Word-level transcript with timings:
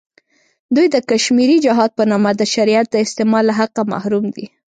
دوی 0.75 0.87
د 0.91 0.95
کشمیري 1.09 1.57
جهاد 1.65 1.91
په 1.97 2.03
نامه 2.11 2.31
د 2.35 2.41
شریعت 2.53 2.87
د 2.91 2.95
استعمال 3.05 3.43
له 3.47 3.53
حقه 3.59 3.81
محروم 3.91 4.25
دی. 4.35 4.45